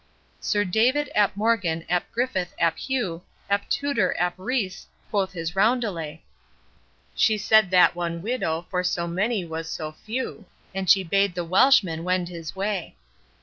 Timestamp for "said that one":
7.37-8.23